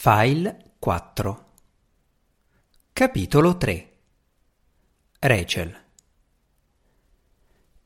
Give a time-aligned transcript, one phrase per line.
[0.00, 1.46] File 4
[2.92, 3.92] Capitolo 3
[5.18, 5.76] Rachel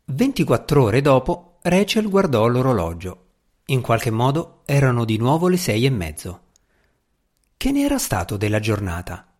[0.04, 3.28] 24 ore dopo Rachel guardò l'orologio.
[3.68, 6.40] In qualche modo erano di nuovo le sei e mezzo.
[7.56, 9.32] Che ne era stato della giornata?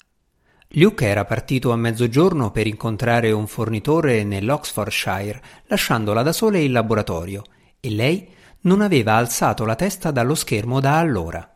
[0.68, 7.42] Luke era partito a mezzogiorno per incontrare un fornitore nell'Oxfordshire, lasciandola da sola in laboratorio,
[7.78, 8.26] e lei
[8.60, 11.51] non aveva alzato la testa dallo schermo da allora.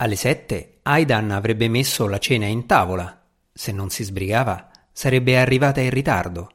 [0.00, 3.20] Alle sette Aidan avrebbe messo la cena in tavola.
[3.52, 6.50] Se non si sbrigava, sarebbe arrivata in ritardo.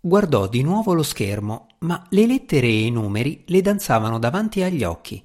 [0.00, 4.82] Guardò di nuovo lo schermo, ma le lettere e i numeri le danzavano davanti agli
[4.82, 5.24] occhi.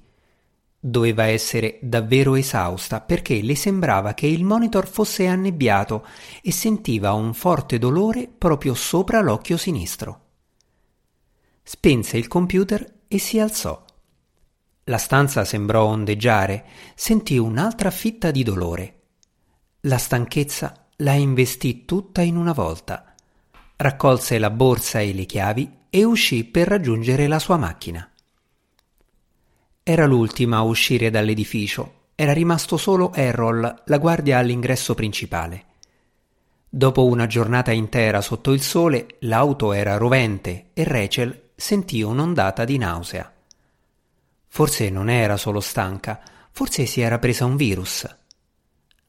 [0.78, 6.06] Doveva essere davvero esausta perché le sembrava che il monitor fosse annebbiato
[6.40, 10.20] e sentiva un forte dolore proprio sopra l'occhio sinistro.
[11.64, 13.84] Spense il computer e si alzò.
[14.86, 16.64] La stanza sembrò ondeggiare,
[16.96, 19.00] sentì un'altra fitta di dolore.
[19.82, 23.14] La stanchezza la investì tutta in una volta.
[23.76, 28.10] Raccolse la borsa e le chiavi e uscì per raggiungere la sua macchina.
[29.84, 32.00] Era l'ultima a uscire dall'edificio.
[32.16, 35.64] Era rimasto solo Errol, la guardia all'ingresso principale.
[36.68, 42.78] Dopo una giornata intera sotto il sole, l'auto era rovente e Rachel sentì un'ondata di
[42.78, 43.32] nausea.
[44.54, 48.06] Forse non era solo stanca, forse si era presa un virus.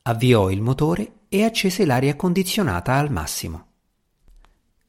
[0.03, 3.65] Avviò il motore e accese l'aria condizionata al massimo.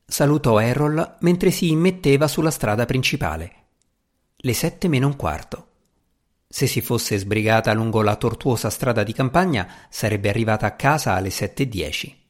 [0.06, 3.52] Salutò Errol mentre si immetteva sulla strada principale.
[4.36, 5.66] Le sette meno un quarto.
[6.47, 11.30] Se si fosse sbrigata lungo la tortuosa strada di campagna, sarebbe arrivata a casa alle
[11.30, 12.27] sette e dieci.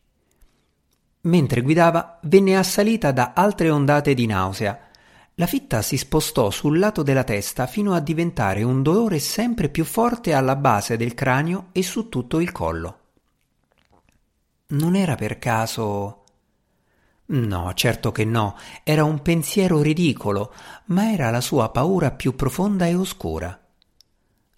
[1.20, 4.92] Mentre guidava, venne assalita da altre ondate di nausea
[5.36, 9.84] la fitta si spostò sul lato della testa fino a diventare un dolore sempre più
[9.84, 12.98] forte alla base del cranio e su tutto il collo.
[14.66, 16.22] Non era per caso.
[17.26, 20.52] No, certo che no, era un pensiero ridicolo,
[20.86, 23.58] ma era la sua paura più profonda e oscura.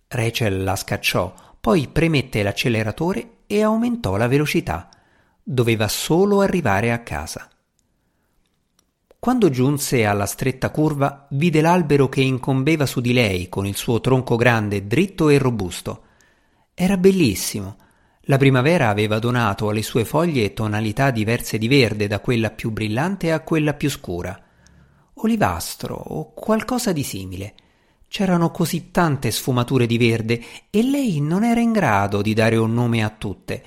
[0.09, 4.91] Rachel la scacciò, poi premette l'acceleratore e aumentò la velocità.
[5.43, 7.49] Doveva solo arrivare a casa.
[9.27, 14.01] Quando giunse alla stretta curva, vide l'albero che incombeva su di lei con il suo
[14.01, 16.03] tronco grande, dritto e robusto.
[16.75, 17.77] Era bellissimo.
[18.27, 23.33] La primavera aveva donato alle sue foglie tonalità diverse di verde, da quella più brillante
[23.33, 24.41] a quella più scura.
[25.15, 27.55] Olivastro o qualcosa di simile.
[28.07, 32.73] C'erano così tante sfumature di verde e lei non era in grado di dare un
[32.73, 33.61] nome a tutte.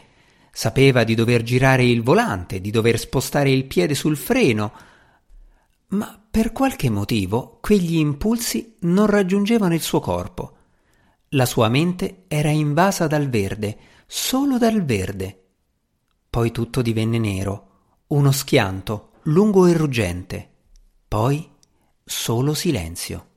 [0.54, 4.88] Sapeva di dover girare il volante, di dover spostare il piede sul freno,
[5.90, 10.56] ma per qualche motivo quegli impulsi non raggiungevano il suo corpo.
[11.30, 15.44] La sua mente era invasa dal verde, solo dal verde.
[16.30, 17.68] Poi tutto divenne nero,
[18.08, 20.52] uno schianto, lungo e ruggente.
[21.08, 21.50] Poi
[22.04, 23.29] solo silenzio.